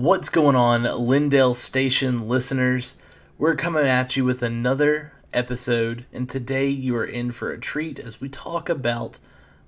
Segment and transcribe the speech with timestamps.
[0.00, 2.96] What's going on, Lindale Station listeners?
[3.36, 7.98] We're coming at you with another episode, and today you are in for a treat
[7.98, 9.18] as we talk about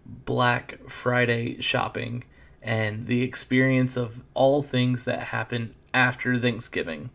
[0.07, 2.25] Black Friday shopping
[2.63, 7.11] and the experience of all things that happen after Thanksgiving.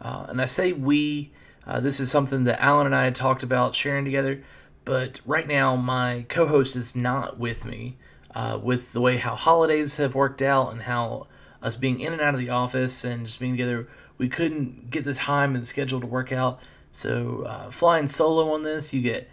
[0.00, 1.32] Uh, and I say we,
[1.66, 4.42] uh, this is something that Alan and I had talked about sharing together,
[4.86, 7.98] but right now my co host is not with me.
[8.34, 11.26] Uh, with the way how holidays have worked out and how
[11.62, 13.88] us being in and out of the office and just being together,
[14.18, 16.60] we couldn't get the time and the schedule to work out.
[16.92, 19.30] So, uh, flying solo on this, you get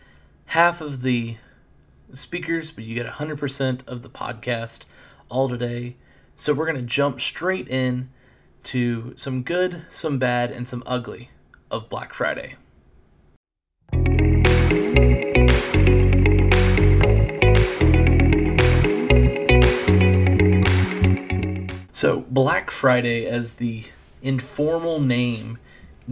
[0.48, 1.38] half of the
[2.14, 4.86] speakers, but you get 100% of the podcast
[5.30, 5.96] all today.
[6.36, 8.10] So, we're going to jump straight in
[8.64, 11.32] to some good, some bad, and some ugly
[11.72, 12.56] of Black Friday.
[21.98, 23.86] So, Black Friday, as the
[24.22, 25.58] informal name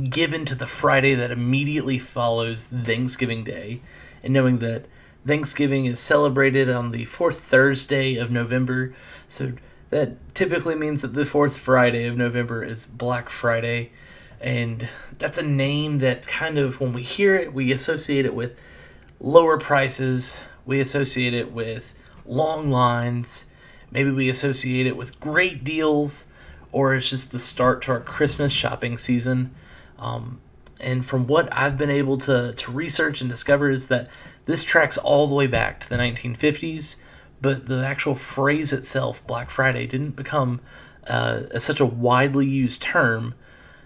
[0.09, 3.81] given to the Friday that immediately follows Thanksgiving Day,
[4.23, 4.87] and knowing that
[5.27, 8.95] Thanksgiving is celebrated on the fourth Thursday of November,
[9.27, 9.53] so
[9.91, 13.91] that typically means that the fourth Friday of November is Black Friday,
[14.41, 18.59] and that's a name that kind of, when we hear it, we associate it with
[19.19, 21.93] lower prices, we associate it with
[22.25, 23.45] long lines
[23.91, 26.27] Maybe we associate it with great deals,
[26.71, 29.53] or it's just the start to our Christmas shopping season.
[29.97, 30.41] Um,
[30.79, 34.09] and from what I've been able to, to research and discover, is that
[34.45, 36.97] this tracks all the way back to the 1950s,
[37.41, 40.61] but the actual phrase itself, Black Friday, didn't become
[41.07, 43.35] uh, such a widely used term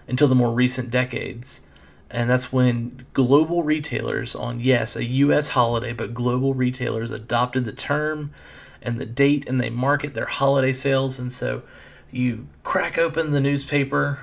[0.08, 1.62] until the more recent decades.
[2.10, 7.72] And that's when global retailers, on yes, a US holiday, but global retailers adopted the
[7.72, 8.32] term
[8.82, 11.62] and the date and they market their holiday sales and so
[12.10, 14.18] you crack open the newspaper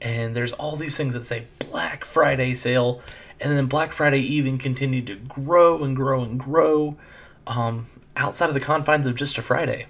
[0.00, 3.00] and there's all these things that say Black Friday sale
[3.40, 6.96] and then Black Friday even continued to grow and grow and grow
[7.46, 7.86] um,
[8.16, 9.86] outside of the confines of just a Friday.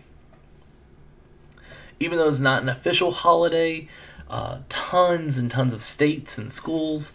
[2.01, 3.89] Even though it's not an official holiday,
[4.29, 7.13] uh, tons and tons of states and schools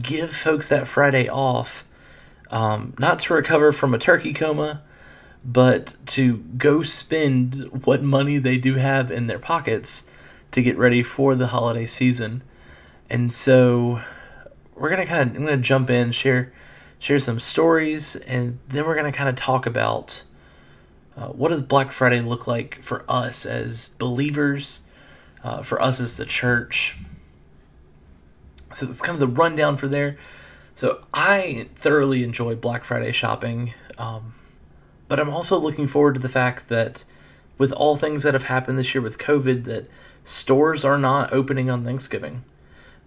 [0.00, 1.84] give folks that Friday off,
[2.50, 4.82] um, not to recover from a turkey coma,
[5.44, 10.08] but to go spend what money they do have in their pockets
[10.52, 12.42] to get ready for the holiday season.
[13.10, 14.02] And so
[14.74, 16.52] we're gonna kind of I'm gonna jump in, share
[16.98, 20.22] share some stories, and then we're gonna kind of talk about
[21.16, 24.82] uh, what does Black Friday look like for us as believers,
[25.44, 26.96] uh, for us as the church.
[28.72, 30.16] So that's kind of the rundown for there.
[30.74, 33.74] So I thoroughly enjoy Black Friday shopping.
[33.98, 34.32] Um,
[35.12, 37.04] but I'm also looking forward to the fact that
[37.58, 39.86] with all things that have happened this year with COVID, that
[40.24, 42.44] stores are not opening on Thanksgiving.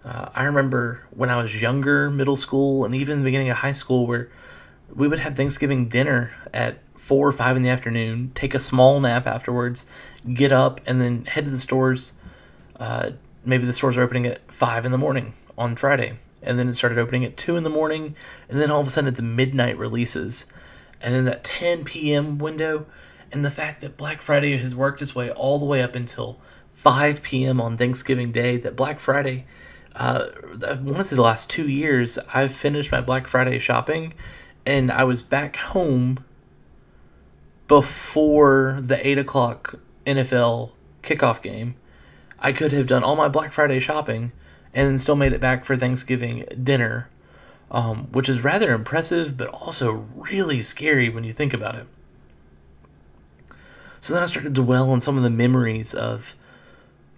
[0.04, 3.72] Uh, I remember when I was younger, middle school, and even the beginning of high
[3.72, 4.30] school, where
[4.94, 9.00] we would have Thanksgiving dinner at four or five in the afternoon, take a small
[9.00, 9.84] nap afterwards,
[10.32, 12.12] get up, and then head to the stores.
[12.78, 13.10] Uh,
[13.44, 16.74] maybe the stores are opening at five in the morning on Friday, and then it
[16.74, 18.14] started opening at two in the morning,
[18.48, 20.46] and then all of a sudden it's midnight releases
[21.00, 22.38] and then that 10 p.m.
[22.38, 22.86] window,
[23.32, 26.38] and the fact that Black Friday has worked its way all the way up until
[26.72, 27.60] 5 p.m.
[27.60, 28.56] on Thanksgiving Day.
[28.56, 29.46] That Black Friday,
[29.94, 30.26] uh,
[30.66, 34.14] I want to say the last two years, I've finished my Black Friday shopping,
[34.64, 36.24] and I was back home
[37.68, 41.74] before the 8 o'clock NFL kickoff game.
[42.38, 44.32] I could have done all my Black Friday shopping
[44.74, 47.08] and then still made it back for Thanksgiving dinner
[47.70, 51.86] um, which is rather impressive, but also really scary when you think about it.
[54.00, 56.36] So then I started to dwell on some of the memories of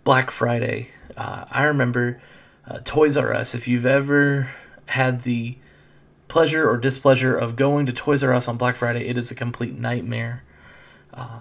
[0.04, 0.88] Black Friday.
[1.16, 2.20] Uh, I remember
[2.66, 3.54] uh, Toys R Us.
[3.54, 4.48] If you've ever
[4.86, 5.58] had the
[6.28, 9.34] pleasure or displeasure of going to Toys R Us on Black Friday, it is a
[9.34, 10.44] complete nightmare.
[11.12, 11.40] Uh,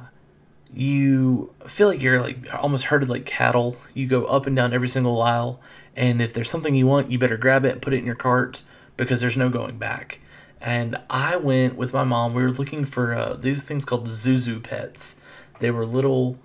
[0.73, 3.77] you feel like you're like almost herded like cattle.
[3.93, 5.61] You go up and down every single aisle,
[5.95, 8.63] and if there's something you want, you better grab it, put it in your cart,
[8.97, 10.19] because there's no going back.
[10.59, 12.33] And I went with my mom.
[12.33, 15.21] We were looking for uh, these things called Zhu Zhu pets.
[15.59, 16.39] They were little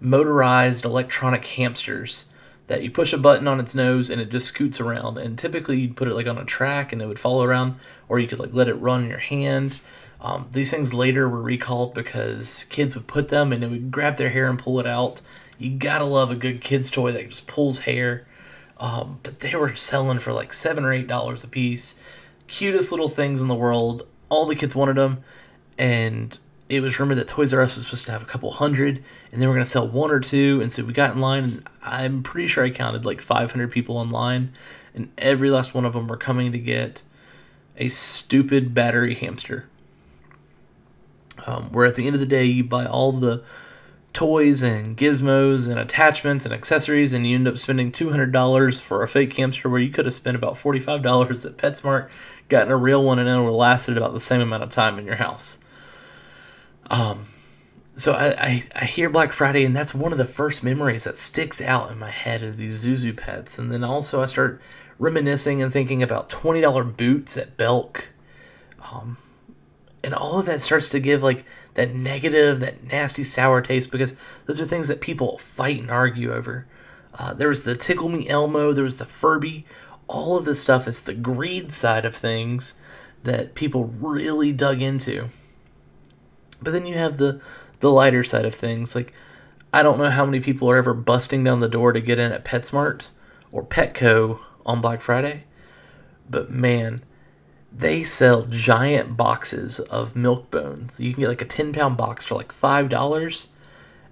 [0.00, 2.26] motorized electronic hamsters
[2.66, 5.18] that you push a button on its nose and it just scoots around.
[5.18, 7.76] And typically you'd put it like on a track and it would follow around,
[8.08, 9.80] or you could like let it run in your hand.
[10.20, 14.16] Um, these things later were recalled because kids would put them and it would grab
[14.16, 15.20] their hair and pull it out.
[15.58, 18.26] You gotta love a good kid's toy that just pulls hair.
[18.82, 22.02] Um, but they were selling for like seven or eight dollars a piece.
[22.48, 24.08] Cutest little things in the world.
[24.28, 25.22] All the kids wanted them,
[25.78, 26.36] and
[26.68, 29.40] it was rumored that Toys R Us was supposed to have a couple hundred, and
[29.40, 30.60] they were going to sell one or two.
[30.60, 34.02] And so we got in line, and I'm pretty sure I counted like 500 people
[34.02, 34.52] in line,
[34.96, 37.04] and every last one of them were coming to get
[37.76, 39.68] a stupid battery hamster.
[41.46, 43.44] Um, where at the end of the day, you buy all the
[44.12, 49.08] toys and gizmos and attachments and accessories, and you end up spending $200 for a
[49.08, 52.10] fake hamster where you could have spent about $45 at PetSmart,
[52.48, 54.98] gotten a real one, and it would have lasted about the same amount of time
[54.98, 55.58] in your house.
[56.90, 57.26] Um,
[57.96, 61.16] so I, I, I hear Black Friday, and that's one of the first memories that
[61.16, 63.58] sticks out in my head of these Zhu Zhu pets.
[63.58, 64.60] And then also I start
[64.98, 68.08] reminiscing and thinking about twenty dollar boots at Belk,
[68.90, 69.18] um,
[70.02, 71.44] and all of that starts to give like
[71.74, 74.14] that negative, that nasty sour taste because
[74.46, 76.66] those are things that people fight and argue over.
[77.14, 79.64] Uh, there was the Tickle Me Elmo, there was the Furby.
[80.08, 82.74] All of this stuff is the greed side of things
[83.24, 85.28] that people really dug into.
[86.60, 87.40] But then you have the
[87.80, 88.94] the lighter side of things.
[88.94, 89.12] Like
[89.72, 92.32] I don't know how many people are ever busting down the door to get in
[92.32, 93.08] at PetSmart
[93.50, 95.44] or Petco on Black Friday.
[96.28, 97.02] But man,
[97.74, 101.00] they sell giant boxes of milk bones.
[101.00, 103.48] You can get like a 10 pound box for like $5.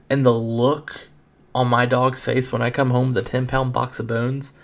[0.08, 1.08] And the look
[1.54, 4.54] on my dog's face when I come home with a 10 pound box of bones,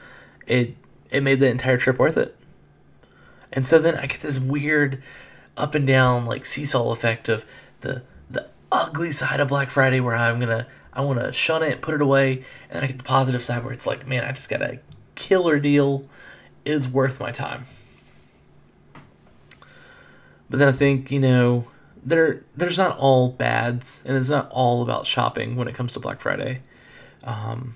[0.47, 0.77] it
[1.11, 2.37] it made the entire trip worth it.
[3.53, 5.03] And so then I get this weird
[5.57, 7.45] up and down like seesaw effect of
[7.83, 11.83] the the ugly side of Black Friday where I'm gonna I want to shun it,
[11.83, 14.33] put it away, and then I get the positive side where it's like, man, I
[14.33, 14.81] just got a
[15.15, 16.09] killer deal,
[16.65, 17.67] is worth my time.
[20.49, 21.67] But then I think you know
[22.05, 26.01] there there's not all bads, and it's not all about shopping when it comes to
[26.01, 26.63] Black Friday.
[27.25, 27.75] Um,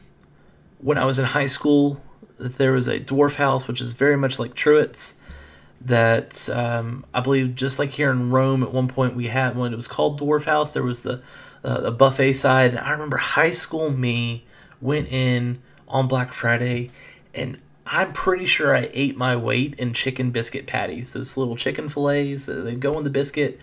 [0.78, 2.00] when I was in high school,
[2.38, 5.20] there was a dwarf house, which is very much like Truett's
[5.82, 9.72] that um, I believe just like here in Rome at one point we had when
[9.72, 10.72] it was called Dwarf House.
[10.72, 11.22] There was the
[11.64, 12.70] uh, the buffet side.
[12.70, 14.44] And I remember high school me
[14.80, 16.90] went in on Black Friday
[17.34, 21.88] and I'm pretty sure I ate my weight in chicken biscuit patties those little chicken
[21.88, 23.58] fillets that they go in the biscuit.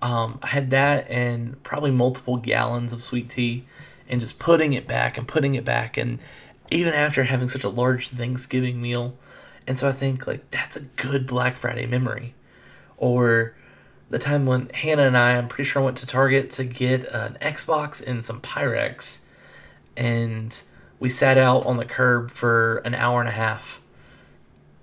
[0.00, 3.64] Um, I had that and probably multiple gallons of sweet tea
[4.08, 5.96] and just putting it back and putting it back.
[5.96, 6.20] And
[6.70, 9.16] even after having such a large Thanksgiving meal
[9.68, 12.34] and so I think like that's a good Black Friday memory.
[12.96, 13.54] Or
[14.08, 17.04] the time when Hannah and I, I'm pretty sure, I went to Target to get
[17.04, 19.26] an Xbox and some Pyrex,
[19.94, 20.58] and
[21.00, 23.80] we sat out on the curb for an hour and a half.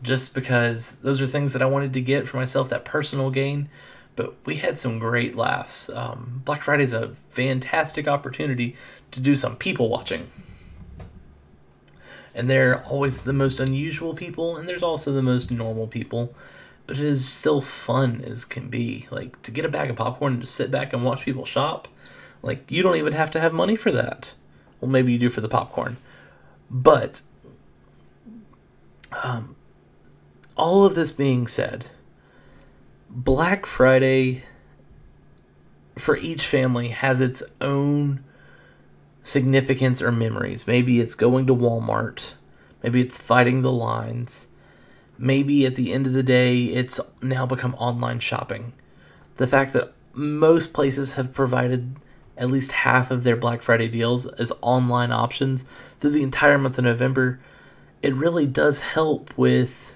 [0.02, 3.70] Just because those are things that I wanted to get for myself, that personal gain.
[4.16, 5.90] But we had some great laughs.
[5.90, 8.76] Um, Black Friday is a fantastic opportunity
[9.12, 10.30] to do some people watching
[12.36, 16.36] and they're always the most unusual people and there's also the most normal people
[16.86, 20.34] but it is still fun as can be like to get a bag of popcorn
[20.34, 21.88] and just sit back and watch people shop
[22.44, 24.34] like you don't even have to have money for that
[24.80, 25.98] well maybe you do for the popcorn
[26.70, 27.22] but
[29.24, 29.56] um,
[30.58, 31.88] all of this being said
[33.10, 34.44] black friday
[35.98, 38.24] for each family has its own
[39.24, 40.68] significance or memories.
[40.68, 42.34] Maybe it's going to Walmart.
[42.84, 44.48] Maybe it's fighting the lines.
[45.18, 48.74] Maybe at the end of the day, it's now become online shopping.
[49.38, 51.96] The fact that most places have provided
[52.38, 55.66] at least half of their Black Friday deals as online options
[56.00, 57.40] through the entire month of November,
[58.02, 59.96] it really does help with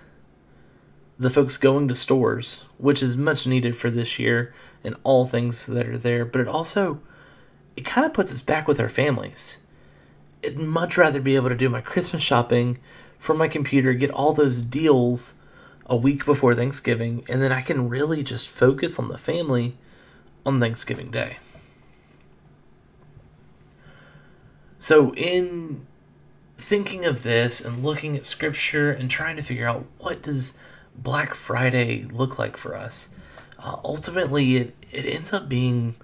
[1.18, 5.66] the folks going to stores, which is much needed for this year and all things
[5.66, 6.24] that are there.
[6.24, 7.02] But it also
[7.76, 9.60] it kind of puts us back with our families.
[10.44, 12.78] I'd much rather be able to do my Christmas shopping
[13.18, 15.36] from my computer, get all those deals
[15.86, 19.78] a week before Thanksgiving, and then I can really just focus on the family
[20.46, 21.38] on Thanksgiving Day.
[24.80, 25.86] So, in
[26.58, 30.58] thinking of this and looking at scripture and trying to figure out what does
[30.96, 33.10] Black Friday look like for us,
[33.60, 35.96] uh, ultimately it, it ends up being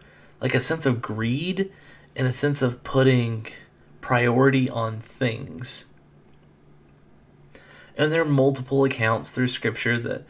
[0.42, 1.72] like a sense of greed
[2.16, 3.48] and a sense of putting
[4.02, 5.88] priority on things.
[7.98, 10.24] And there are multiple accounts through scripture that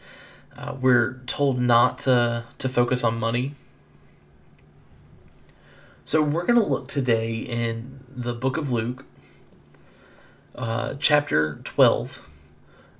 [0.56, 3.54] uh, we're told not to, to focus on money.
[6.06, 9.04] So we're going to look today in the book of Luke,
[10.54, 12.28] uh, chapter 12.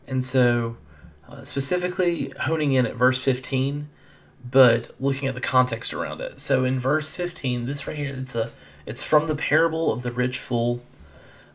[0.08, 0.76] And so,
[1.28, 3.88] uh, specifically honing in at verse 15
[4.50, 6.40] but looking at the context around it.
[6.40, 8.50] So in verse 15, this right here, it's a
[8.84, 10.82] it's from the parable of the rich fool.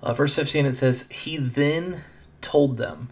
[0.01, 2.03] Uh, verse 15 it says, "He then
[2.39, 3.09] told them,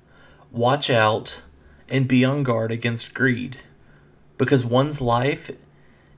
[0.50, 1.42] watch out
[1.90, 3.58] and be on guard against greed,
[4.38, 5.52] because one's life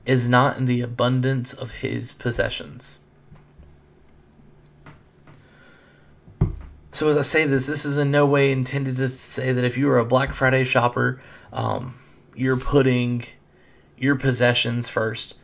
[0.04, 3.00] is not in the abundance of his possessions.
[6.94, 9.78] So, as I say this, this is in no way intended to say that if
[9.78, 11.98] you are a Black Friday shopper, um,
[12.34, 13.24] you're putting
[13.96, 15.36] your possessions first.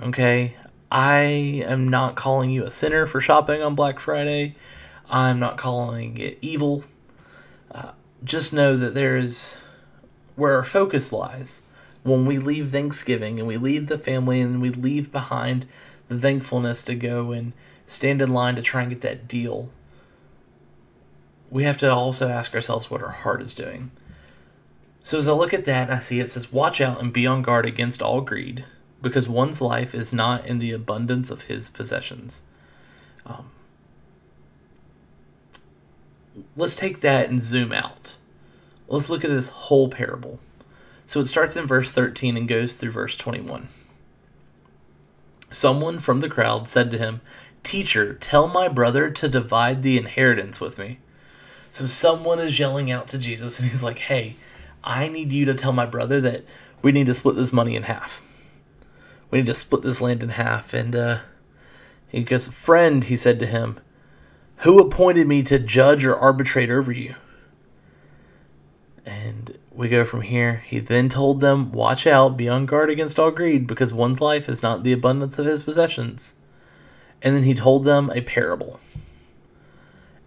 [0.00, 0.56] Okay?
[0.90, 1.20] I
[1.64, 4.54] am not calling you a sinner for shopping on Black Friday.
[5.08, 6.84] I'm not calling it evil.
[7.70, 7.92] Uh,
[8.24, 9.56] just know that there is
[10.34, 11.62] where our focus lies
[12.06, 15.66] when we leave Thanksgiving and we leave the family and we leave behind
[16.08, 17.52] the thankfulness to go and
[17.84, 19.70] stand in line to try and get that deal.
[21.50, 23.90] We have to also ask ourselves what our heart is doing.
[25.02, 27.42] So as I look at that, I see it says, Watch out and be on
[27.42, 28.64] guard against all greed,
[29.02, 32.42] because one's life is not in the abundance of his possessions.
[33.24, 33.50] Um,
[36.56, 38.16] let's take that and zoom out.
[38.88, 40.38] Let's look at this whole parable.
[41.06, 43.68] So it starts in verse 13 and goes through verse 21.
[45.50, 47.20] Someone from the crowd said to him,
[47.62, 50.98] Teacher, tell my brother to divide the inheritance with me.
[51.70, 54.36] So someone is yelling out to Jesus, and he's like, Hey,
[54.84, 56.42] I need you to tell my brother that
[56.82, 58.20] we need to split this money in half.
[59.30, 60.74] We need to split this land in half.
[60.74, 61.18] And uh,
[62.08, 63.80] he goes, Friend, he said to him,
[64.58, 67.14] who appointed me to judge or arbitrate over you?
[69.06, 70.64] And we go from here.
[70.66, 74.48] He then told them, Watch out, be on guard against all greed, because one's life
[74.48, 76.34] is not the abundance of his possessions.
[77.22, 78.80] And then he told them a parable.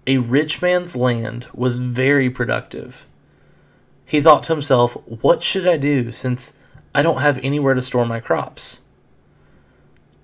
[0.07, 3.05] A rich man's land was very productive.
[4.05, 6.57] He thought to himself, What should I do since
[6.95, 8.81] I don't have anywhere to store my crops?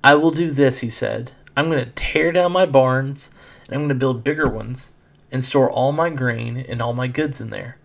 [0.03, 1.33] I will do this, he said.
[1.57, 3.31] I'm going to tear down my barns
[3.65, 4.93] and I'm going to build bigger ones
[5.31, 7.77] and store all my grain and all my goods in there.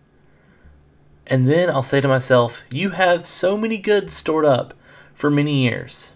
[1.30, 4.74] And then I'll say to myself, You have so many goods stored up
[5.14, 6.12] for many years.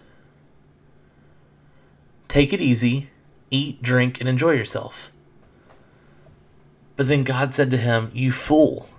[2.27, 3.09] Take it easy,
[3.49, 5.13] eat, drink, and enjoy yourself.
[6.97, 8.89] But then God said to him, You fool,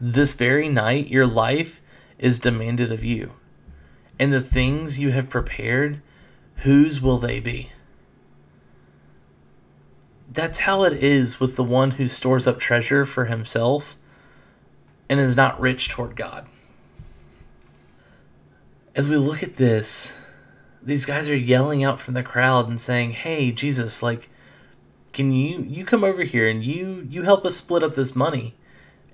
[0.00, 1.82] this very night your life
[2.18, 3.32] is demanded of you.
[4.18, 6.00] And the things you have prepared,
[6.56, 7.72] whose will they be?
[10.32, 13.97] That's how it is with the one who stores up treasure for himself
[15.08, 16.46] and is not rich toward God.
[18.94, 20.18] As we look at this,
[20.82, 24.28] these guys are yelling out from the crowd and saying, "Hey, Jesus, like
[25.12, 28.54] can you you come over here and you you help us split up this money?"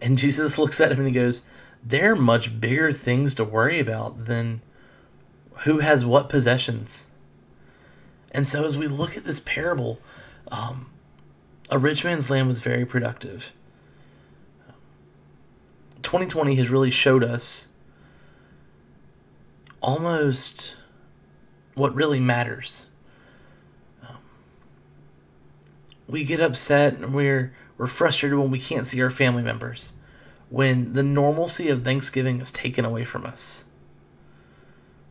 [0.00, 1.44] And Jesus looks at him and he goes,
[1.82, 4.62] "There are much bigger things to worry about than
[5.64, 7.08] who has what possessions."
[8.30, 10.00] And so as we look at this parable,
[10.48, 10.90] um,
[11.70, 13.52] a rich man's land was very productive.
[16.04, 17.68] 2020 has really showed us
[19.80, 20.76] almost
[21.74, 22.86] what really matters.
[24.02, 24.16] Um,
[26.06, 29.94] we get upset and we're we're frustrated when we can't see our family members,
[30.48, 33.64] when the normalcy of Thanksgiving is taken away from us.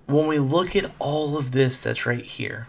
[0.06, 2.68] When we look at all of this that's right here,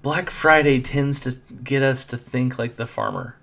[0.00, 3.36] Black Friday tends to get us to think like the farmer.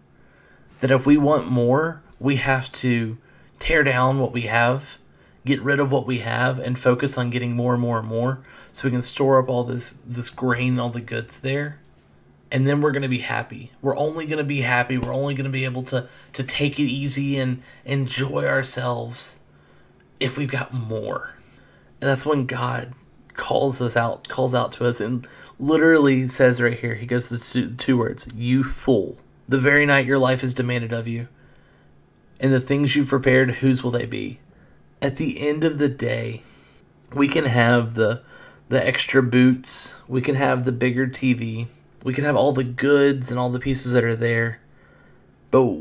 [0.81, 3.17] That if we want more, we have to
[3.59, 4.97] tear down what we have,
[5.45, 8.39] get rid of what we have, and focus on getting more and more and more
[8.71, 11.79] so we can store up all this this grain, all the goods there.
[12.51, 13.71] And then we're gonna be happy.
[13.81, 14.97] We're only gonna be happy.
[14.97, 19.39] We're only gonna be able to to take it easy and enjoy ourselves
[20.19, 21.35] if we've got more.
[22.01, 22.93] And that's when God
[23.33, 25.27] calls us out, calls out to us, and
[25.59, 29.17] literally says right here, he goes the two, two words, you fool.
[29.47, 31.27] The very night your life is demanded of you,
[32.45, 34.39] and the things you've prepared, whose will they be?
[35.01, 36.43] At the end of the day,
[37.11, 38.21] we can have the
[38.69, 41.65] the extra boots, we can have the bigger TV,
[42.03, 44.59] we can have all the goods and all the pieces that are there.
[45.49, 45.77] But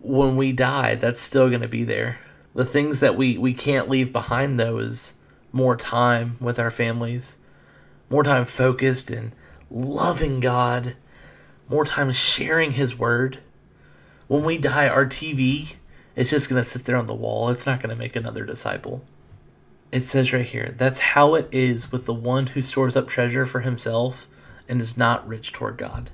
[0.00, 2.20] when we die, that's still going to be there.
[2.54, 5.14] The things that we, we can't leave behind, though, is
[5.52, 7.36] more time with our families,
[8.08, 9.32] more time focused and
[9.70, 10.96] loving God,
[11.68, 13.40] more time sharing His Word.
[14.26, 15.74] When we die, our TV,
[16.16, 17.50] it's just going to sit there on the wall.
[17.50, 19.04] It's not going to make another disciple.
[19.92, 23.46] It says right here that's how it is with the one who stores up treasure
[23.46, 24.26] for himself
[24.68, 26.10] and is not rich toward God.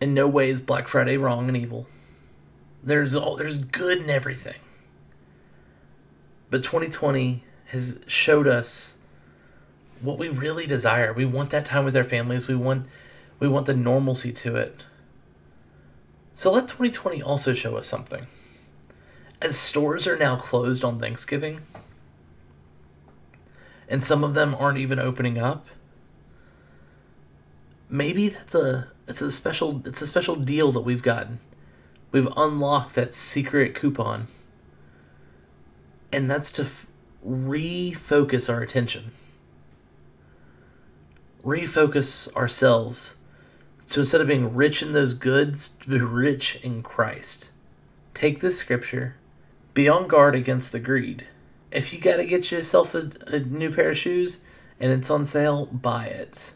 [0.00, 1.86] In no way is Black Friday wrong and evil.
[2.82, 4.60] There's all there's good in everything.
[6.50, 8.96] But 2020 has showed us
[10.00, 11.12] what we really desire.
[11.12, 12.46] We want that time with our families.
[12.46, 12.86] We want
[13.38, 14.84] we want the normalcy to it.
[16.36, 18.26] So let 2020 also show us something.
[19.40, 21.62] As stores are now closed on Thanksgiving,
[23.88, 25.66] and some of them aren't even opening up.
[27.88, 31.38] Maybe that's a it's a special it's a special deal that we've gotten.
[32.12, 34.26] We've unlocked that secret coupon.
[36.12, 36.86] And that's to f-
[37.26, 39.10] refocus our attention.
[41.42, 43.15] Refocus ourselves.
[43.86, 47.52] So instead of being rich in those goods, be rich in Christ.
[48.14, 49.16] Take this scripture,
[49.74, 51.26] be on guard against the greed.
[51.70, 54.40] If you got to get yourself a, a new pair of shoes
[54.80, 56.52] and it's on sale, buy it.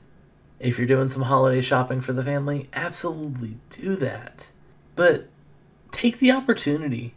[0.59, 4.51] If you're doing some holiday shopping for the family, absolutely do that.
[4.97, 5.29] But
[5.93, 7.15] take the opportunity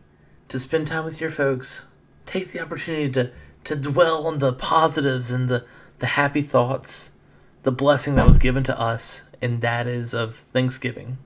[0.47, 1.87] to spend time with your folks.
[2.25, 3.31] Take the opportunity to,
[3.65, 5.65] to dwell on the positives and the,
[5.99, 7.17] the happy thoughts,
[7.63, 11.17] the blessing that was given to us, and that is of Thanksgiving.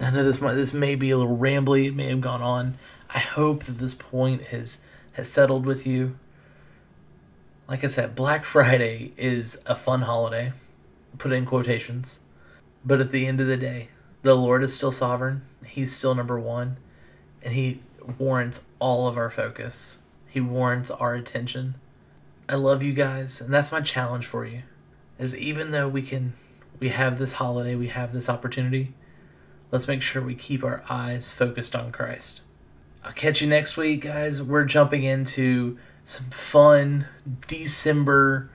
[0.00, 2.78] I know this might, this may be a little rambly, it may have gone on.
[3.08, 6.16] I hope that this point has has settled with you.
[7.68, 10.52] Like I said, Black Friday is a fun holiday,
[11.18, 12.20] put in quotations.
[12.84, 13.88] But at the end of the day,
[14.22, 15.42] the Lord is still sovereign.
[15.64, 16.78] He's still number one
[17.42, 17.80] and he
[18.18, 20.00] warrants all of our focus.
[20.28, 21.74] He warrants our attention.
[22.48, 24.62] I love you guys, and that's my challenge for you.
[25.18, 26.32] Is even though we can
[26.80, 28.94] we have this holiday, we have this opportunity,
[29.70, 32.42] let's make sure we keep our eyes focused on Christ.
[33.04, 34.42] I'll catch you next week, guys.
[34.42, 37.06] We're jumping into some fun
[37.46, 38.50] December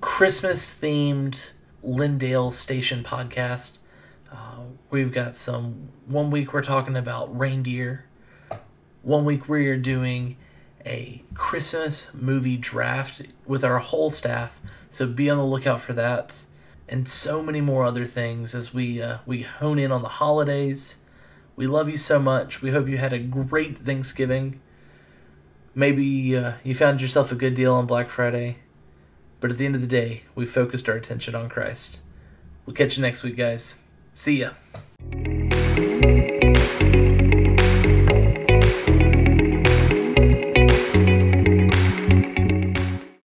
[0.00, 1.50] Christmas themed
[1.84, 3.78] Lindale Station podcast.
[4.30, 8.04] Uh, we've got some, one week we're talking about reindeer
[9.02, 10.36] one week we are doing
[10.84, 14.60] a Christmas movie draft with our whole staff,
[14.90, 16.44] so be on the lookout for that,
[16.90, 20.98] and so many more other things as we uh, we hone in on the holidays.
[21.54, 22.60] We love you so much.
[22.60, 24.60] We hope you had a great Thanksgiving.
[25.74, 28.58] Maybe uh, you found yourself a good deal on Black Friday,
[29.38, 32.02] but at the end of the day, we focused our attention on Christ.
[32.66, 33.82] We'll catch you next week, guys.
[34.12, 34.50] See ya.